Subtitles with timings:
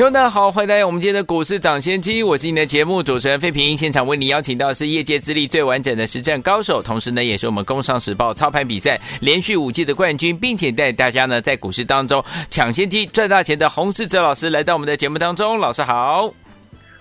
[0.00, 3.76] 听众大家好，欢迎来到我们今天的股市抢先机，我是你的节目主持人费平。
[3.76, 15.58] 现场为你邀请到是业界资历最完整的实战高手，同时呢，也是我们工商时报操盘比赛连续五季的冠军，并且带大家呢在股市当中抢先机赚大钱的洪世哲老师来到我们的节目当中。
[15.58, 16.32] 老师好。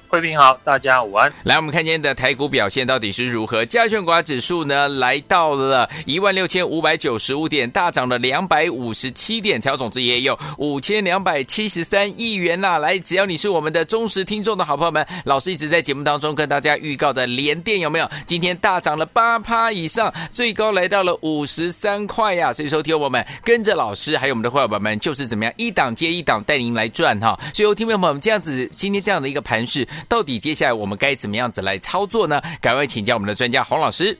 [0.09, 1.31] 慧平好，大家午安。
[1.43, 3.63] 来，我们看今天的台股表现到底是如何？
[3.63, 12.79] 加权股指数呢，来到了一万六千五百九十五点，大涨了两百五十七点，成交总值也有五千两百七十三亿元呐。
[12.79, 18.09] 来，只要你是我们的忠实听众的好朋友们，老师一直在节目当中跟大家预告的联电有没有？
[18.25, 22.51] 今天大涨了八趴以上，最高来到了五十三块呀。
[22.51, 27.39] 所以说，听我们跟着老师还有我们的伙伴们，就是怎么样一档接一档带您来赚哈。
[27.53, 29.87] 所以，听众朋友们这样子，今天这样的一个盘势。
[30.07, 32.41] 到底接下来我们该怎么样子来操作呢？
[32.61, 34.17] 赶快请教我们的专家洪老师。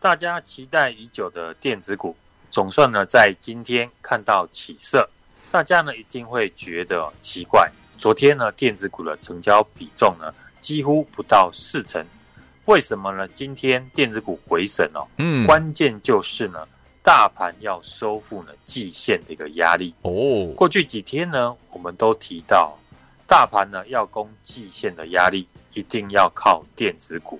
[0.00, 2.14] 大家期待已久的电子股，
[2.50, 5.08] 总算呢在今天看到起色。
[5.50, 12.04] 大家呢一定会觉得奇怪，昨天呢电子股的成交比重呢几乎不到四成，
[12.66, 13.26] 为什么呢？
[13.28, 16.66] 今天电子股回升哦，嗯，关键就是呢
[17.02, 20.52] 大盘要收复呢季线的一个压力哦。
[20.54, 22.78] 过去几天呢我们都提到。
[23.28, 27.38] 大盘呢要攻季线的压力，一定要靠电子股，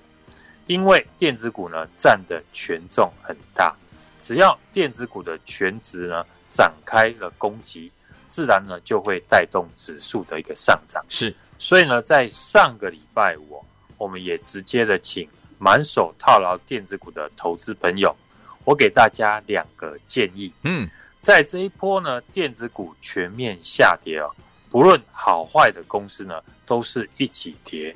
[0.67, 3.75] 因为电子股呢占的权重很大，
[4.21, 7.91] 只要电子股的权值呢展开了攻击，
[8.27, 11.03] 自然呢就会带动指数的一个上涨。
[11.09, 13.65] 是，所以呢在上个礼拜五，
[13.97, 18.15] 我们也直接的请满手套牢电子股的投资朋友，
[18.63, 20.53] 我给大家两个建议。
[20.61, 20.87] 嗯，
[21.19, 24.29] 在这一波呢电子股全面下跌哦。
[24.69, 27.95] 不论好坏的公司呢，都是一起跌，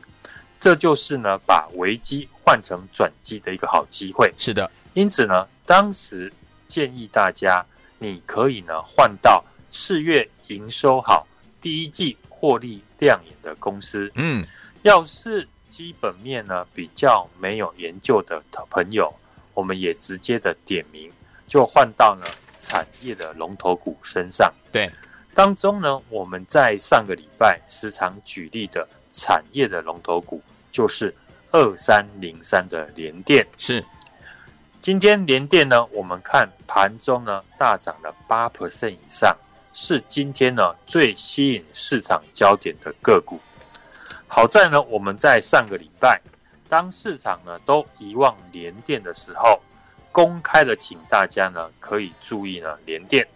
[0.60, 4.34] 这就是呢把危机换成转机的一个好机会。
[4.38, 6.34] 是的，因此呢，当时
[6.68, 7.64] 建议大家，
[8.00, 11.28] 你可以呢换到四月营收好、
[11.62, 14.12] 第一季获利亮眼的公司。
[14.16, 14.44] 嗯，
[14.82, 18.42] 要是基本面呢比较没有研究的
[18.72, 19.14] 朋友，
[19.54, 21.12] 我们也直接的点名，
[21.48, 22.26] 就换到呢
[22.58, 24.52] 产业的龙头股身上。
[24.72, 24.90] 对。
[25.36, 30.40] 当中呢，我们在上个礼拜时常举例的产业的龙头股，
[30.72, 31.14] 就是
[31.50, 33.46] 二三零三的联电。
[33.58, 33.84] 是，
[34.80, 39.36] 今天联电呢，我们看盘中呢大涨了八 percent 以上，
[39.74, 43.40] 是今天呢最吸引市场焦点的个股。
[44.28, 46.22] 好在呢，我们在上个礼拜，
[46.70, 49.60] 当市场呢都遗忘联电的时候，
[50.12, 53.28] 公开的请大家呢可以注意呢联电，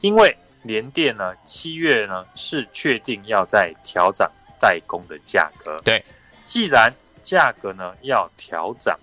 [0.00, 0.36] 因为。
[0.62, 5.76] 联电呢，七月呢是确定要再调涨代工的价格。
[5.84, 6.04] 对，
[6.44, 8.98] 既然价格呢要调涨，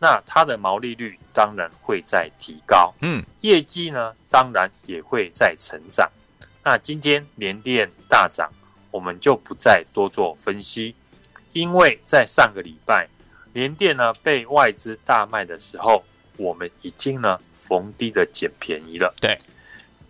[0.00, 2.92] 那它的毛利率当然会再提高。
[3.00, 6.10] 嗯，业绩呢当然也会再成长。
[6.64, 8.50] 那今天联电大涨，
[8.90, 10.96] 我们就不再多做分析，
[11.52, 13.08] 因为在上个礼拜
[13.52, 16.04] 联电呢被外资大卖的时候，
[16.36, 19.14] 我们已经呢逢低的捡便宜了。
[19.20, 19.38] 对。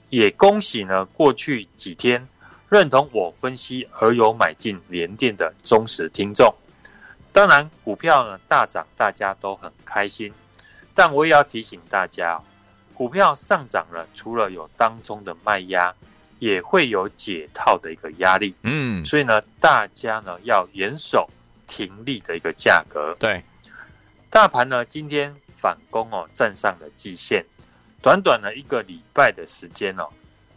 [0.08, 2.26] 也恭喜呢，过去几天
[2.68, 6.54] 认同我分析而有买进联电的忠实听众。
[7.32, 10.32] 当然，股票呢大涨，大家都很开心。
[10.94, 12.40] 但我也要提醒大家，
[12.94, 15.94] 股票上涨了，除了有当中的卖压，
[16.38, 18.54] 也会有解套的一个压力。
[18.62, 21.28] 嗯，所以呢，大家呢要严守
[21.66, 23.14] 停利的一个价格。
[23.18, 23.44] 对，
[24.30, 27.44] 大盘呢今天反攻哦，站上了季线。
[28.06, 30.08] 短短的一个礼拜的时间哦，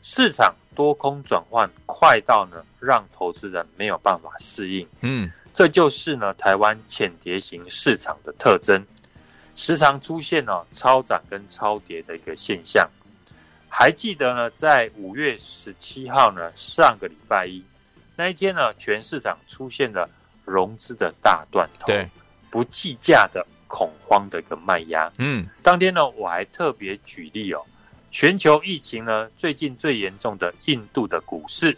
[0.03, 4.87] 市场多空转换快到呢，让投资人没有办法适应。
[5.01, 8.85] 嗯，这就是呢台湾浅碟型市场的特征，
[9.55, 12.87] 时常出现了超涨跟超跌的一个现象。
[13.67, 17.63] 还记得呢，在五月十七号呢，上个礼拜一
[18.15, 20.07] 那一天呢，全市场出现了
[20.45, 21.91] 融资的大断头，
[22.51, 23.43] 不计价的。
[23.69, 27.63] 恐慌的一个卖压，嗯，当天呢，我还特别举例哦，
[28.11, 31.77] 全球疫情呢，最近最严重的印度的股市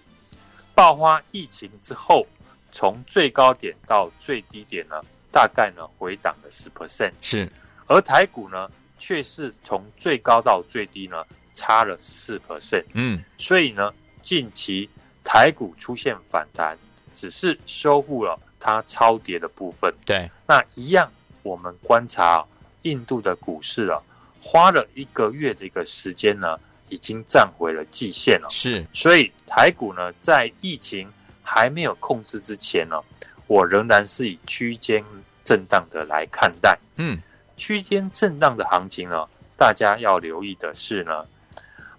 [0.73, 2.25] 爆发疫情之后，
[2.71, 4.95] 从最高点到最低点呢，
[5.33, 6.69] 大概呢回档了十。
[6.69, 7.51] percent，是，
[7.88, 11.21] 而台股呢，却是从最高到最低呢
[11.53, 12.41] 差了十四。
[12.47, 14.89] percent，嗯，所以呢，近期
[15.25, 16.77] 台股出现反弹，
[17.13, 21.11] 只是修复了它超跌的部分，对，那一样。
[21.43, 22.45] 我们观察
[22.83, 24.01] 印度的股市啊，
[24.41, 26.59] 花了一个月的一个时间呢，
[26.89, 28.47] 已经站回了季线了。
[28.49, 31.11] 是，所以台股呢，在疫情
[31.43, 32.99] 还没有控制之前呢，
[33.47, 35.03] 我仍然是以区间
[35.43, 36.77] 震荡的来看待。
[36.95, 37.19] 嗯，
[37.55, 39.27] 区间震荡的行情呢，
[39.57, 41.25] 大家要留意的是呢，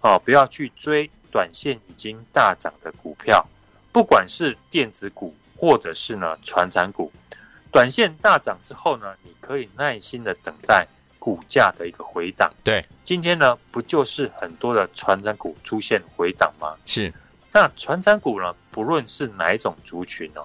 [0.01, 3.45] 哦，不要去追短线已经大涨的股票，
[3.91, 7.11] 不管是电子股或者是呢传产股。
[7.73, 10.87] 短线大涨之后呢，你可以耐心的等待
[11.17, 12.53] 股价的一个回档。
[12.63, 16.75] 对，今天呢，不就是很多的传产股出现回档吗？
[16.85, 17.11] 是。
[17.51, 20.41] 那传产股呢，不论是哪一种族群呢，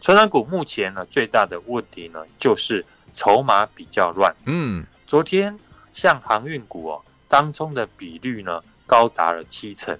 [0.00, 4.34] 传产股目前呢最大的问题呢，就是筹码比较乱。
[4.46, 5.56] 嗯，昨天
[5.92, 9.96] 像航运股哦，当中的比率呢高达了七成，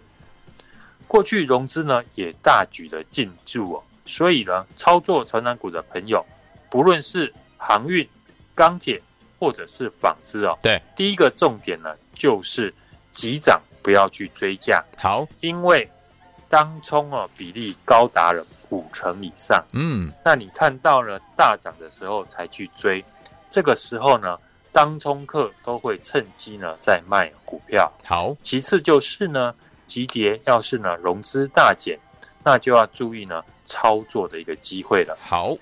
[1.06, 6.26] 过去融资呢也大举的进驻哦，所以呢，操作传产股的朋友。
[6.72, 8.08] 不论是航运、
[8.54, 8.98] 钢铁
[9.38, 12.72] 或者是纺织哦，对，第一个重点呢，就是
[13.12, 15.86] 急涨不要去追价，好，因为
[16.48, 23.04] 当冲哦比例高达了五成以上，嗯，那你看到了大涨的时候才去追，
[23.50, 24.38] 这个时候呢，
[24.72, 29.54] 当冲客都会趁机呢在卖股票，好，其次就是呢，
[29.86, 31.98] 急跌要是呢融资大减，
[32.42, 35.54] 那就要注意呢操作的一个机会了，好。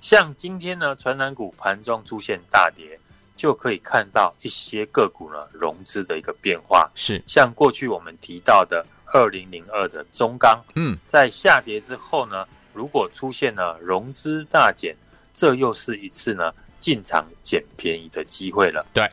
[0.00, 2.98] 像今天呢，传染股盘中出现大跌，
[3.36, 6.90] 就可以看到一些个股呢融资的一个变化。
[6.94, 14.96] 是像过去我们提到的二零零二的中钢，嗯，在下跌之后呢，如果出现了融资大减，
[15.32, 18.84] 这又是一次呢进场捡便宜的机会了。
[18.94, 19.06] 对，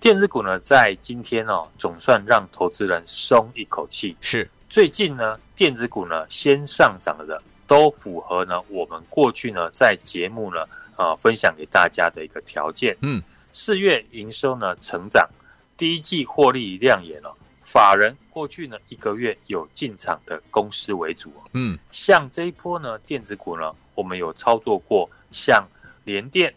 [0.00, 4.16] 电子股呢，在今天哦，总算让投资人松一口气。
[4.20, 7.40] 是最近呢，电子股呢先上涨的。
[7.66, 10.62] 都符合呢，我们过去呢在节目呢
[10.94, 12.96] 啊、呃、分享给大家的一个条件。
[13.00, 13.22] 嗯，
[13.52, 15.28] 四月营收呢成长，
[15.76, 17.36] 第一季获利亮眼了。
[17.60, 21.32] 法人过去呢一个月有进场的公司为主。
[21.52, 25.66] 嗯，像这一波呢电子股呢，我们有操作过，像
[26.04, 26.54] 联电、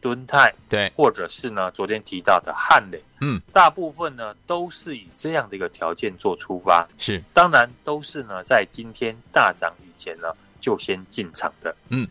[0.00, 3.02] 敦泰，对，或者是呢昨天提到的汉磊。
[3.20, 6.86] 嗯，大部分呢都是以这样的一个条件做出发。
[6.96, 10.28] 是，当然都是呢在今天大涨以前呢。
[10.60, 12.06] 就先进场的，嗯，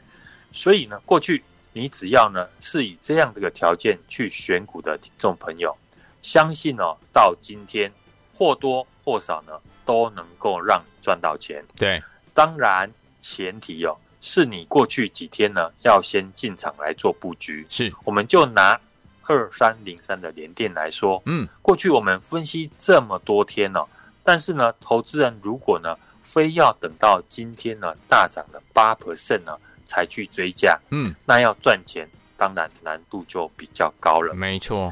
[0.51, 1.43] 所以呢，过去
[1.73, 5.75] 你只要呢是以这样的一个条件去选股的听众朋友，
[6.21, 7.91] 相信哦，到今天
[8.33, 9.53] 或多或少呢
[9.83, 11.63] 都能够让你赚到钱。
[11.75, 12.01] 对，
[12.33, 12.89] 当然
[13.19, 17.65] 前提哦是你过去几天呢要先进场来做布局。
[17.69, 18.79] 是，我们就拿
[19.23, 23.87] 二三零三的联电来说，嗯，过去我们分析这么多天了，
[24.23, 25.97] 但是呢，投资人如果呢。
[26.25, 29.55] 非要等到今天呢大涨了八 percent 呢
[29.85, 34.33] 才去追价，嗯，那要赚钱当然难度就比较高了。
[34.33, 34.91] 没错，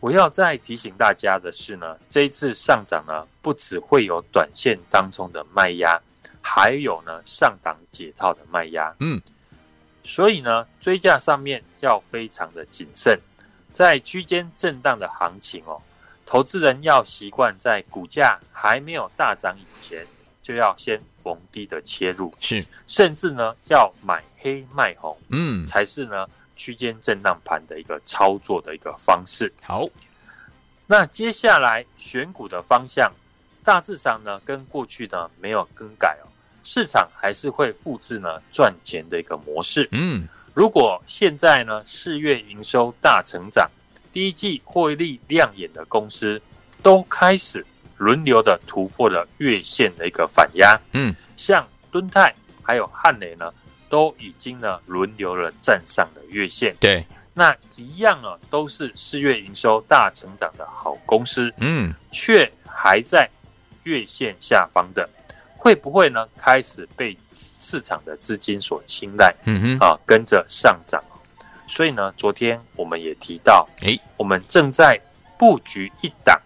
[0.00, 5.98] 我要再提醒大家的是呢，这一次上涨呢不只会有短线当中的卖压，
[6.42, 9.20] 还有呢上档解套的卖压，嗯，
[10.04, 13.18] 所以呢追价上面要非常的谨慎，
[13.72, 15.80] 在区间震荡的行情哦，
[16.26, 20.06] 投资人要习惯在股价还没有大涨以前。
[20.44, 29.50] 就要先逢低的切入，是，甚至呢要买黑卖红，嗯，才是呢区间震荡盘的一个操作的一个方式。
[29.62, 29.88] 好，
[30.86, 33.10] 那接下来选股的方向，
[33.64, 36.28] 大致上呢跟过去呢没有更改哦，
[36.62, 39.88] 市场还是会复制呢赚钱的一个模式。
[39.92, 43.66] 嗯，如果现在呢四月营收大成长，
[44.12, 46.42] 第一季获利亮眼的公司
[46.82, 47.64] 都开始。
[47.96, 53.52] 轮流的突破了月线的一个反压，嗯，像敦泰还有汉磊呢，
[53.88, 56.74] 都已经呢轮流了站上了月线。
[56.80, 63.28] 对，那一样啊，都是四月营收大成长的好公司，嗯，却还在
[63.84, 65.08] 月线下方的，
[65.56, 69.34] 会不会呢开始被市场的资金所青睐？
[69.44, 71.02] 嗯哼，啊，跟着上涨。
[71.66, 75.00] 所以呢，昨天我们也提到，诶，我们正在
[75.38, 76.38] 布局一档。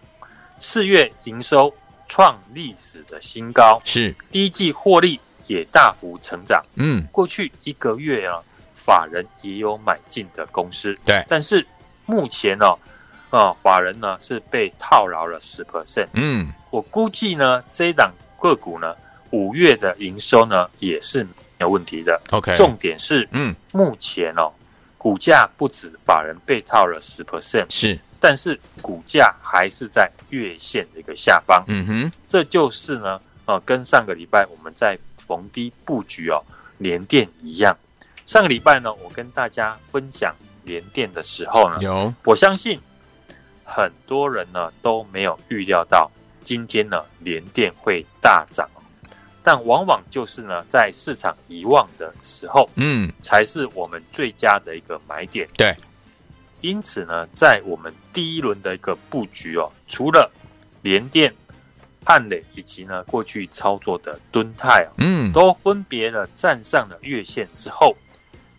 [0.59, 1.73] 四月营收
[2.07, 6.61] 创历史的新高，是第一季获利也大幅成长。
[6.75, 8.41] 嗯，过去一个月啊，
[8.73, 10.93] 法人也有买进的公司。
[11.05, 11.65] 对，但是
[12.05, 12.75] 目前呢，
[13.29, 16.07] 啊，法人呢是被套牢了十 percent。
[16.13, 18.95] 嗯，我估计呢，这一档个股呢，
[19.29, 22.19] 五月的营收呢也是没有问题的。
[22.31, 24.51] OK，重点是，嗯，目前哦，
[24.97, 27.97] 股价不止法人被套了十 percent，是。
[28.19, 36.43] 但是股价还是在月线的一个下方，嗯哼，这就是呢，呃，跟上个礼拜我们在逢低布局哦，
[36.79, 37.75] 联电一样。
[38.25, 42.13] 上个礼拜呢，我跟大家分享联电的时候呢，有。
[42.25, 42.79] 我相信
[43.63, 46.11] 很多人呢都没有预料到
[46.41, 48.69] 今天呢联电会大涨，
[49.41, 55.47] 但往往就是呢在市场遗忘的时候，嗯，才是我们最佳的一个买点。
[55.57, 55.75] 对，
[56.61, 60.29] 因此呢，在我们第一轮的一个布局哦，除了
[60.81, 61.33] 联电、
[62.03, 67.95] 汉磊以及呢过去操作的敦泰哦，嗯，都分别的站上了月线之后，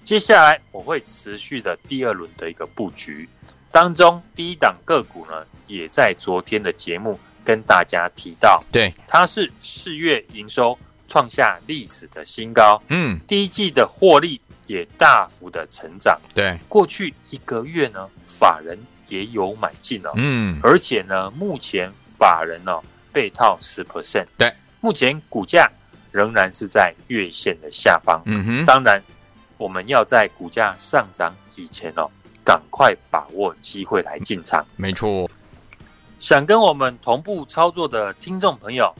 [0.02, 3.28] 接下来我会持续的第二轮的一个布局
[3.70, 18.78] 当中，第一档个股呢，也在昨天的节目跟大家提到，对，它是四月营收创下历史的新高，嗯，第一季的获利也大幅的成长，对，过去一个月呢，法人
[19.10, 22.80] 也有买进哦，嗯，而且呢，目前法人哦
[23.12, 24.50] 被套十 percent，对，
[24.80, 25.70] 目前股价
[26.10, 29.02] 仍然是在月线的下方，嗯哼，当然
[29.58, 32.10] 我们要在股价上涨以前哦，
[32.42, 34.64] 赶快把握机会来进场。
[34.76, 35.28] 没错，
[36.18, 38.94] 想跟我们同步操作的听众朋友，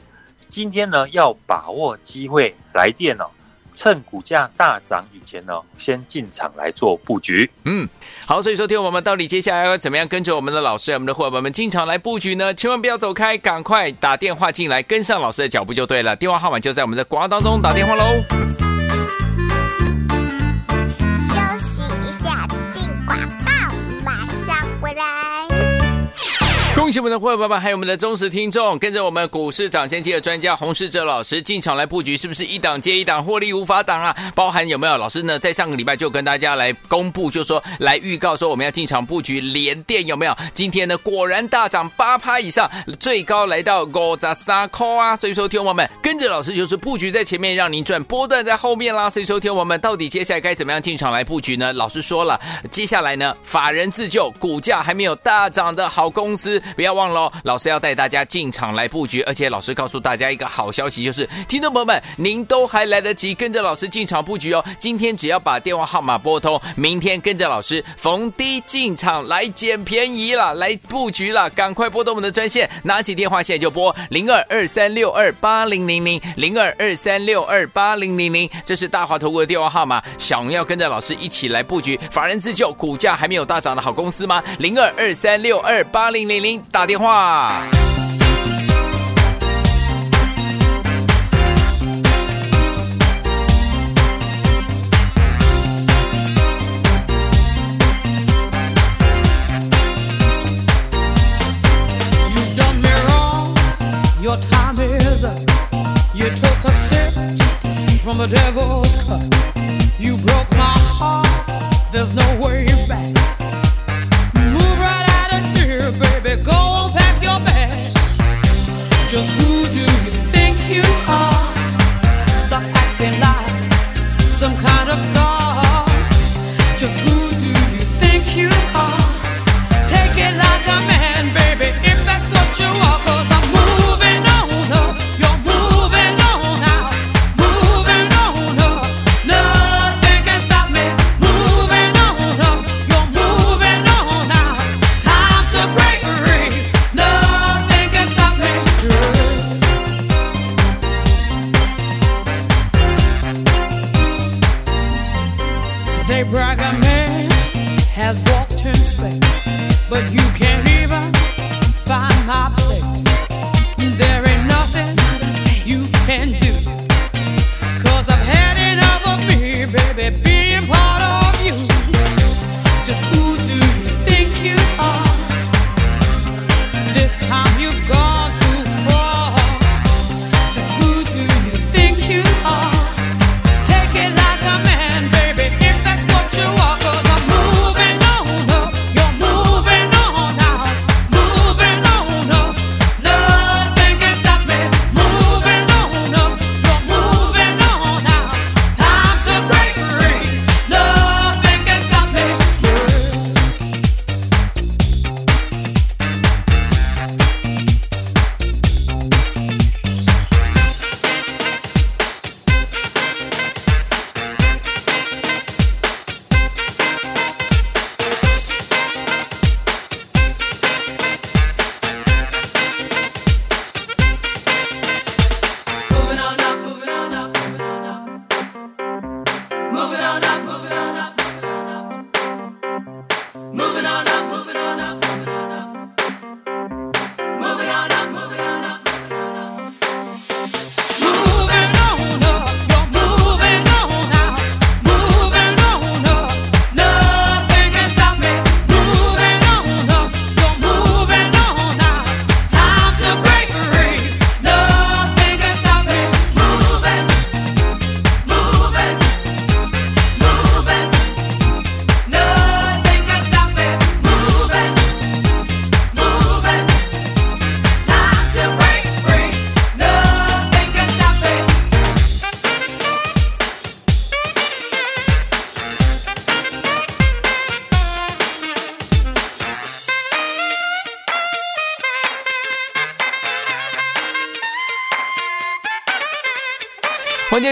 [0.47, 3.25] 今天呢要把握机会来电哦，
[3.73, 7.49] 趁股价大涨以前呢，先进场来做布局。
[7.65, 7.87] 嗯，
[8.25, 12.53] 好，所以说听我们到底接下来要怎么样跟着我们的老师、我们的伙伴们进场来布局呢？
[12.53, 16.15] 千万不要走开，赶快打电话进来，跟上老师的脚步就对了。
[16.15, 18.60] 电话号码就在我们的广告当中，打电话喽。
[26.91, 34.13] 恭喜我们的伙伴们，还有我们的忠实听众，跟着我们股市涨先机的专家洪世哲老师进场来布局，是不是一档接一档，获利无法挡啊？
[34.35, 35.39] 包含有没有老师呢？
[35.39, 40.37] 在上个礼拜就跟大家来公布，就说来预告说我们要进场布局联电，有没有？
[40.53, 42.69] 今天呢果然大涨八趴以上，
[42.99, 45.15] 最高来到五十三块啊！
[45.15, 49.09] 所以说，听我们跟着老师就是布局在前面，让您赚波段在后面啦。
[49.09, 51.71] 所以说，听我们到底接下来该怎么样进场来布局呢？
[51.71, 52.37] 老师说了，
[52.69, 56.61] 接下来呢，法人自救，股价还没有大涨的好公司。
[56.81, 64.65] 不要忘了，老师要带大家进场来布局，而且老师告诉大家一个好消息，就是听众朋友们，您都还来得及跟着老师进场布局哦。
[64.79, 80.01] 今天只要把电话号码拨通，明天跟着老师逢低进场来捡便宜了，来布局了，赶快拨动我们的专线，拿起电话现在就拨零二二三六二八零零零零二二三六二八零零零，这是大华投顾的电话号码。
[80.17, 84.43] 想要跟着老师一起来布局法人自救，股价还没有大涨的好公司吗？
[84.57, 87.61] 零二二三六二八零零零打电话。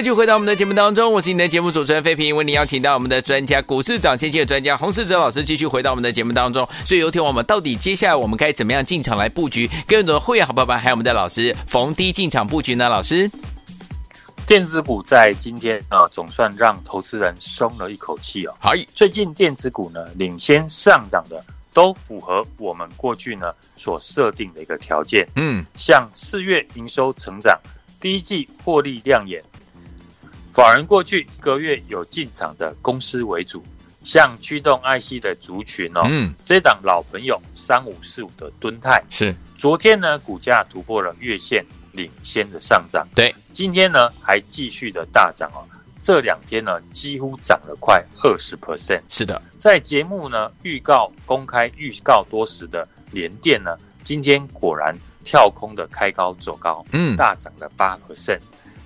[0.02, 6.66] 继续回到我们的节目当中，我是你的节目主持人费平，为你邀请到我们的专家股市涨先机的专家洪世哲老师继续回到我们的节目当中。
[6.86, 9.70] 所以有听我们到底接下来我们该怎么样进场来布局？
[9.86, 12.88] 跟着会员好朋友们，还有我们的老师逢低进场布局呢？
[12.88, 13.30] 老师，
[14.48, 18.56] 电子股在今天啊、呃，总算让投资人松了一口气哦。
[18.58, 25.28] 好，最近电子股呢领先上涨的，都符合我们过去呢所设定的一个条件。
[25.36, 27.60] 嗯，像四月营收成长，
[28.00, 29.44] 第一季获利亮眼，
[30.52, 33.64] 法人过去一个月有进场的公司为主，
[34.04, 39.34] 像驱动 IC 的族群哦，嗯，这档老朋友三五四五的敦泰，是。
[39.58, 45.64] 昨天呢股价突破了月线，领先的上涨，对，今天呢还继续的大涨哦，
[46.02, 48.58] 这两天呢几乎涨了快二十。
[48.58, 57.98] percent，是的，在节目呢预告公开预告多时的联电呢，今天果然跳空的开高走高，嗯，大涨了八。
[58.08, 58.40] percent，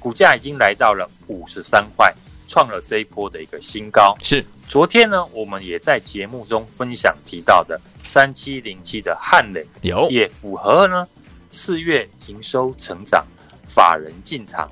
[0.04, 2.14] 股价已经来到了五十三块，
[2.46, 4.14] 创了这一波的一个新高。
[4.22, 11.08] 是昨天呢，我们也在节目中分享提到的三七零七的汉磊，有也符合呢
[11.52, 13.26] 四月营收成长，
[13.66, 14.70] 法人进场。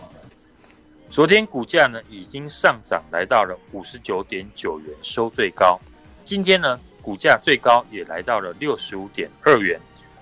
[1.10, 5.80] 昨天股价呢已经上涨来到了五十九点九元，收最高。
[6.26, 9.80] 今天呢股价最高也来到了六十五点二元，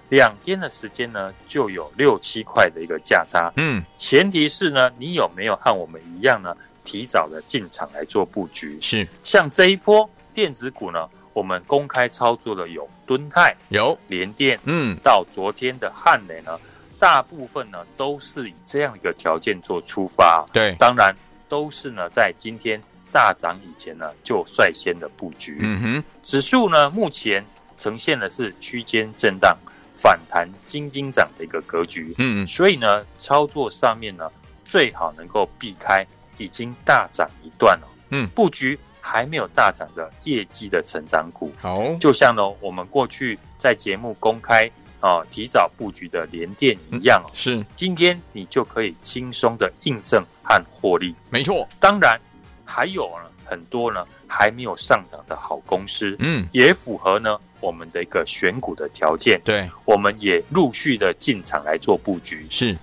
[0.10, 3.52] 两天的时间呢就有六七块的一个价差。
[3.56, 8.78] 嗯，前提是呢你有没有和我们一样呢提早的进场来做布局？
[8.82, 16.60] 是像这一波电子股呢，我们公开操作的有敦泰、有，联电，嗯，到昨天的汉磊呢，
[16.98, 20.46] 大部分呢都是以这样一个条件做出发。
[20.52, 21.16] 对，当然
[21.48, 25.58] 都是呢在今天大涨以前呢就率先的布局。
[25.62, 27.46] 嗯哼，指数呢目前
[27.78, 29.56] 呈现的是区间震荡、
[30.02, 32.16] 反弹、金金涨的一个格局。
[32.18, 34.32] 嗯，所以呢操作上面呢
[34.64, 36.06] 最好能够避开
[36.38, 37.88] 已经大涨一段了。
[38.12, 41.52] 嗯布局还没有大涨的业绩的成长股。
[41.60, 47.30] 好，就像呢，我们过去在节目公开啊，提早布局的联电一样哦。
[47.34, 51.16] 是今天你就可以轻松的印证和获利。
[51.30, 52.20] 没错，当然，
[52.66, 59.40] 还有呢很多呢还没有上涨的好公司，嗯，也符合呢我们的一个选股的条件。
[59.44, 62.46] 对，我们也陆续的进场来做布局。
[62.50, 62.78] 是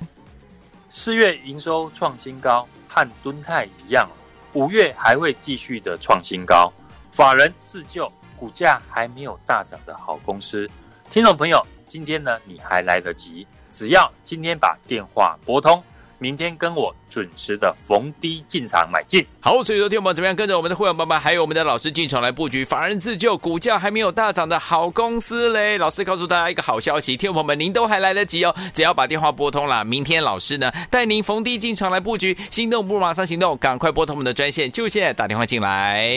[0.89, 4.09] 四月营收创新高，和敦泰一样，
[4.55, 6.73] 五月还会继续的创新高。
[7.11, 10.69] 法人自救，股价还没有大涨的好公司，
[11.11, 15.83] 听众朋友，今天呢你还来得及，只要今天把电话拨通。
[16.19, 19.25] 明天跟我准时的逢低进场买进。
[19.41, 25.79] 好，所以说天我们怎么样跟着我们的会员爸爸，还有我们的老师进场来布局法人自救，股价还没有大涨的好公司嘞。
[25.79, 36.17] 老师告诉大家一个好消息，听众朋友们您都还来得及哦，只要把电话拨通了，明天老师呢带您逢低进场来布局，心动不如马上行动，赶快拨通我们的专线，就现在打电话进来。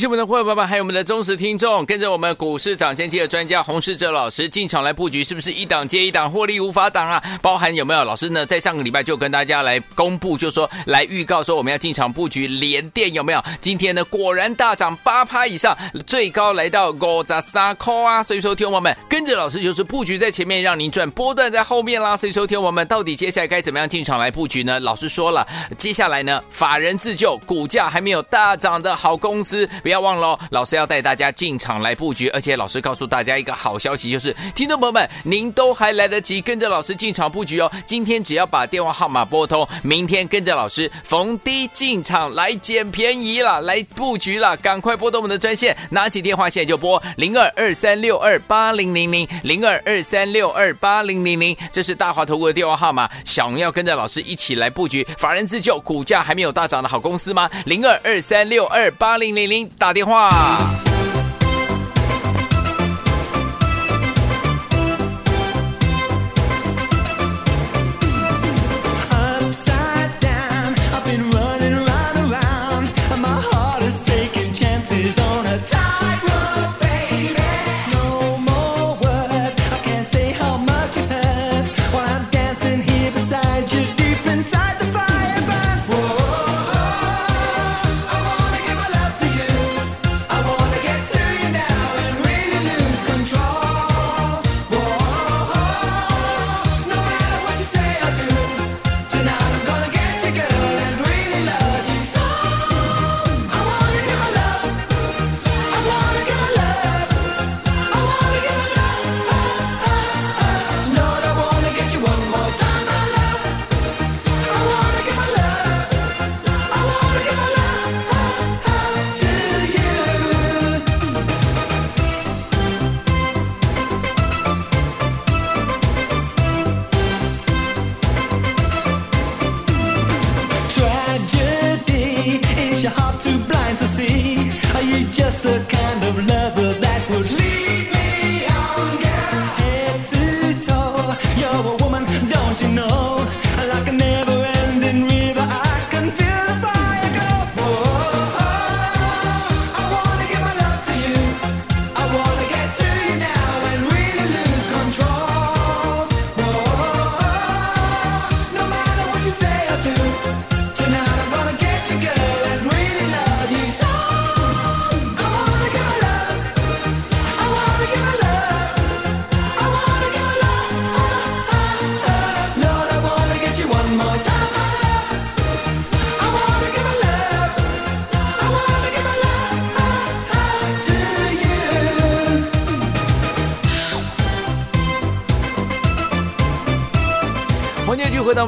[0.00, 7.22] 喜我们的会员爸爸，还有我们的忠实听众，跟着我们股市涨先机的专家洪世哲老师进场来布局，是不是一档接一档，获利无法挡啊？
[7.42, 8.46] 包含有没有老师呢？
[8.46, 13.44] 在上个礼拜就跟大家来公布，就说来预告说我们要进场布局联电，有没有？
[13.60, 18.22] 今天呢果然大涨八趴以上，最高来到五十三块啊！
[18.22, 22.16] 所以说，听众朋友们跟着老师就是布局在前面，让您赚波段在后面啦。
[22.16, 24.80] 所以说，听众朋友们到底接下来该怎么样进场来布局呢？
[24.80, 37.68] 老师说了，接下来呢法人自救，股价还没有大涨的好公司，不要忘了，老师要带大家进场来布局，而且老师告诉大家一个好消息，就是听众朋友们，您都还来得及跟着老师进场布局哦。
[37.84, 53.10] 今天只要把电话号码拨通，明天跟着老师逢低进场来捡便宜了，来布局了，赶快拨通我们的专线，拿起电话现在就拨零二二三六二八零零零零二二三六二八零零零，这是大华投顾的电话号码。
[53.24, 57.50] 想要跟着老师一起来布局法人自救、股价还没有大涨的好公司吗？
[57.66, 60.89] 零二二三六二八零零零打电话。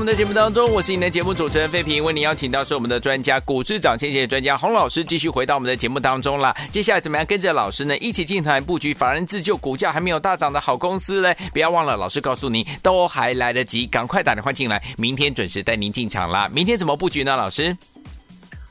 [0.03, 6.53] 我们的节目当中，我是你的节目主持人费平，为你邀请到是我们的专家股市涨先机专家洪老师，继续回到我们的节目当中了。
[6.73, 11.37] 接下来怎么样跟着老师呢，一起进团布局法人自救股价还没有大涨的好公司嘞？
[11.53, 16.51] 不要忘了，老师告诉你都还来得及，赶快打电话进来，明天准时带您进场啦。
[16.53, 17.37] 明天怎么布局呢？
[17.37, 17.77] 老师，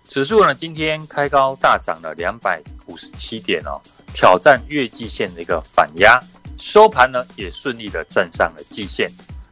[0.10, 3.80] 指数呢今天开高大涨了两百五十七点哦，
[4.14, 6.20] 挑战月季线的一个反压，
[6.58, 9.10] 收盘呢也顺利的站上了季线。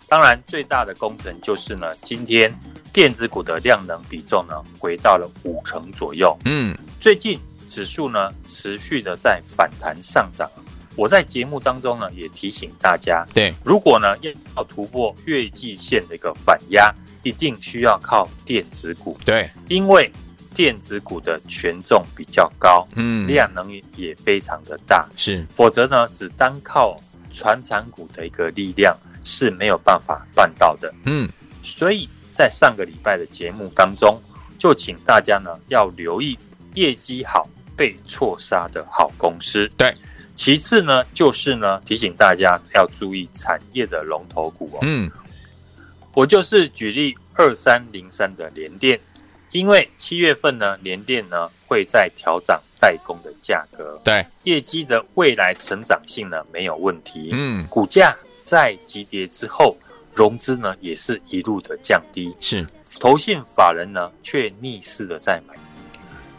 [0.10, 2.52] 当然，最大的功臣就是呢，今天
[2.92, 6.36] 电子股的量能比重呢回到了五成左右。
[6.46, 10.50] 嗯，最近指数呢持续的在反弹上涨。
[10.96, 14.18] 我在节目当中呢也提醒大家，对，如果呢
[14.56, 16.92] 要突破月季线的一个反压，
[17.22, 19.16] 一定需要靠电子股。
[19.24, 20.12] 对，因为
[20.56, 26.96] 电子股的权重比较高，嗯，量能也非常的大，是，否则呢只单靠
[27.32, 28.98] 传产股的一个力量。
[29.24, 31.30] 是没有办法办到的，嗯，
[31.62, 34.20] 所以在上个礼拜的节目当中，
[34.58, 36.38] 就请大家呢要留意
[36.74, 39.70] 业绩好被错杀的好公司。
[39.78, 39.94] 对，
[40.36, 44.80] 其次呢就是呢提醒大家要注意产业的龙头股哦。
[44.82, 45.12] 嗯，
[46.14, 49.00] 我就是举例二三零三的联电，
[49.52, 58.16] 因为七月份呢联电呢会在调涨代工的价格，对，业绩的未来成长性呢没有问题，嗯，股价。
[58.50, 59.78] 在急跌之后，
[60.16, 62.66] 融资呢也是一路的降低，是
[63.00, 65.54] 投信法人呢却逆势的在买，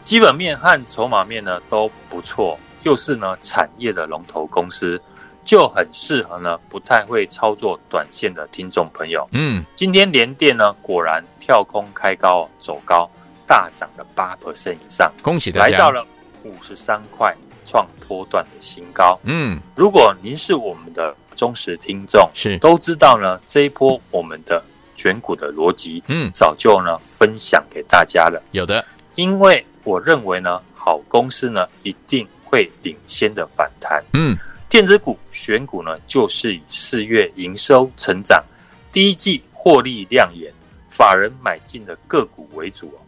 [0.03, 5.01] 基本面和筹码面呢都不错，又是呢产业的龙头公司，
[5.45, 9.25] 就很适合呢不太会操作短线的听众朋友。
[9.31, 13.09] 嗯，今天联电呢果然跳空开高走高，
[13.47, 16.05] 大涨了八 percent 以上，恭喜大家，来到了
[16.43, 17.33] 五十三块，
[17.65, 19.17] 创波段的新高。
[19.23, 21.15] 嗯，如果您是我们的。
[21.41, 24.63] 忠实听众是都知道呢，这一波我们的
[24.95, 28.39] 选股的逻辑，嗯，早就呢分享给大家了。
[28.51, 34.03] 有的，因为我认为呢，好公司呢一定会领先的反弹。
[34.13, 34.37] 嗯，
[34.69, 38.43] 电子股选股呢，就是以四月营收成长、
[38.91, 40.53] 第一季获利亮眼、
[40.87, 43.01] 法人买进的个股为主哦。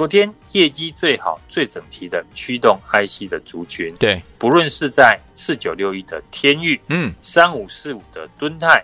[0.00, 7.12] 昨天业绩最好、最整齐的驱动 IC 的族群，对，不论是在四九六一的天域，嗯。
[7.20, 8.82] 三五四五的敦泰，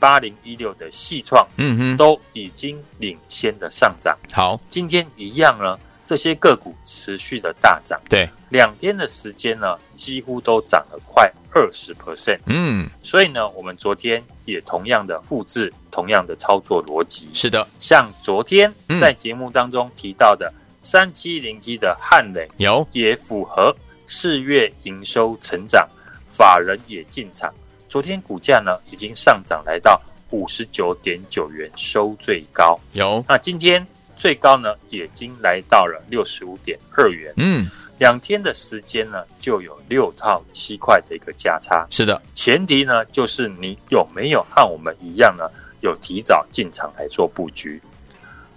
[0.00, 4.18] 八零一六的细创，嗯哼，都已经领先的上涨。
[4.32, 12.38] 好，今天一样呢，这些个股持续的大涨，对，两天的时间呢，几乎都涨了快二十 percent。
[12.46, 17.28] 嗯，所以呢，我们昨天也同样的复制同样的操作逻辑。
[17.34, 23.74] 是的，像昨天嗯在节目当中提到的三七零七的汉磊，有，也符合
[24.06, 25.88] 四月营收成长，
[26.28, 27.52] 法人也进场。
[27.88, 32.78] 昨天股价呢已经上涨来到五十九点九元，收最高。
[32.92, 33.84] 有，那今天
[34.16, 37.32] 最高呢已经来到了六十五点二元。
[37.36, 41.86] 嗯，两天的时间呢就有六套七块的一个价差。
[41.90, 45.44] 是的，前提呢就是你有没有和我们一样呢，
[45.80, 47.80] 有提早进场来做布局。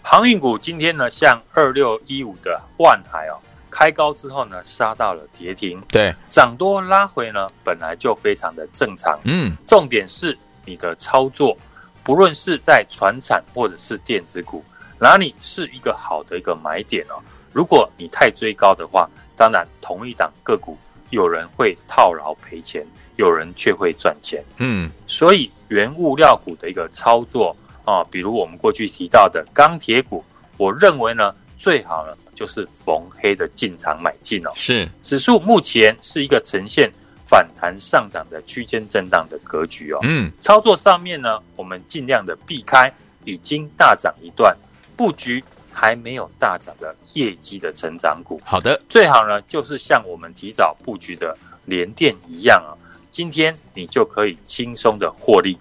[0.02, 3.38] 航运股今天呢，像二六一五的万海哦，
[3.70, 9.20] 开高之后呢，杀到了跌停，对，涨多拉回呢，本来就非常的正常。
[9.26, 11.56] 嗯，重点是你的操作，
[12.04, 14.64] 不论是在船产或者是电子股，
[15.00, 17.16] 哪里是一个好的一个买点哦？
[17.54, 20.78] 如果你太追高的话，当然同一档个股，
[21.10, 22.86] 有人会套牢赔钱，
[23.16, 24.44] 有人却会赚钱。
[24.58, 30.24] 嗯，所以原物料股的一个操作啊，比如我们过去提到的钢铁股，
[30.58, 34.52] 我认为呢，最好呢就是逢黑的进场买进哦。
[34.54, 36.92] 是，指数目前是一个呈现
[37.26, 40.00] 反弹上涨的区间震荡的格局哦。
[40.04, 44.56] 嗯，操作上面呢，我们尽量的避开已经大涨一段
[45.00, 48.38] 布局还没有大涨的业绩的成长股。
[48.44, 52.76] 好的，最好呢，就是像我们提早布局的联电一样啊，
[53.10, 55.58] 今天你就可以轻松的获利。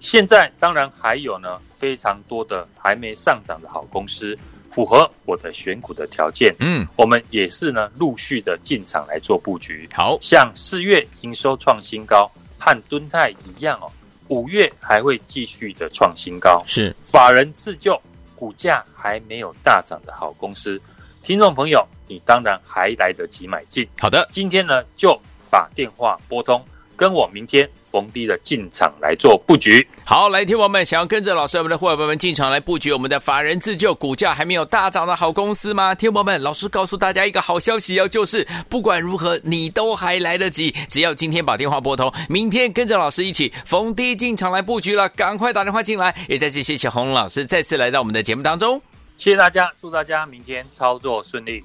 [0.00, 4.36] 现在当然还有呢，非常多的还没上涨的好公司，
[4.72, 9.88] 符合我的选股的条件，嗯，我们也是呢陆续的进场来做布局。
[9.94, 13.86] 好，像四月营收创新高，和敦泰一样哦，
[14.26, 16.64] 五月还会继续的创新高。
[16.66, 18.00] 是，法人自救，
[18.36, 20.80] 股价还没有大涨的好公司，
[21.22, 23.88] 听众朋友，你当然还来得及买进。
[23.98, 25.18] 好的，今天呢，就
[25.50, 26.62] 把电话拨通，
[26.94, 29.86] 跟我明天逢低的进场来做布局。
[30.04, 35.94] 好，来，听我们想要跟着老师我们的伙伴们进场来布局我们的法人自救股价还没有大涨的好公司吗？
[35.94, 46.14] 听我们，老师告诉大家一个好消息哦，就是不管如何你都还来得及，只要今天把电话拨通，明天跟着老师一起逢低进场来布局了，赶快打电话进来。
[46.28, 48.80] 也再次谢谢洪老师再次来到我们的节目当中。
[49.16, 51.64] 谢谢大家，祝大家明天操作顺利。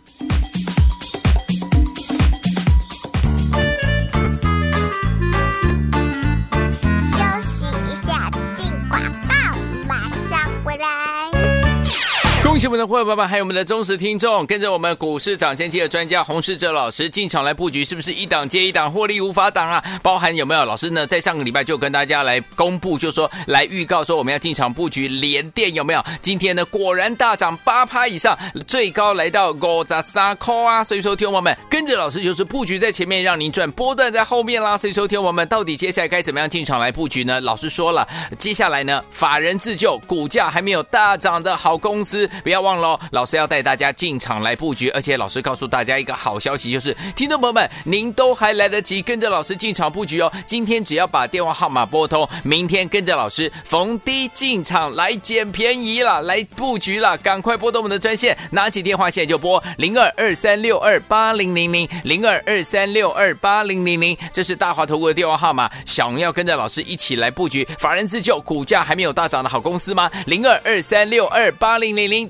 [12.61, 19.83] 喜我们的伙伴们，还有我们的忠实听众，跟着我们股市涨先机的专家洪世哲老师进场来布局，是不是一档接一档，获利无法挡啊？
[20.03, 21.07] 包含有没有老师呢？
[21.07, 26.05] 在上个礼拜就跟大家来公布，就说来预告说我们要进场布局联电，有没有？
[26.21, 30.83] 今天呢果然大涨八趴以上，最高来到五十三块啊！
[30.83, 34.77] 所以说，听众们跟着老师就是布局在前面，让您赚波段在后面啦。
[34.77, 37.41] 所以说，听众们到底接下来该怎么样进场来布局呢？
[37.41, 42.29] 老师说了，接下来呢，法人自救，股价还没有大涨的好公司。
[42.51, 50.29] 不要忘了，老师要带大家进场来布局，而且老师告诉大家一个好消息，就是听众朋友们，您都还来得及跟着老师进场布局哦。
[50.45, 65.71] 今天只要把电话号码拨通，明天跟着老师逢低进场来捡便宜了，来布局了，赶快拨通我们的专线，拿起电话现在就拨零二二三六二八零零零零二二三六二八零零零，这是大华投顾的电话号码。
[65.85, 70.11] 想要跟着老师一起来布局法人自救，股价还没有大涨的好公司吗？
[70.25, 72.29] 零二二三六二八零零零